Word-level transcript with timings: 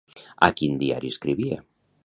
A 0.47 0.49
quin 0.61 0.79
diari 0.85 1.13
escrivia? 1.17 1.61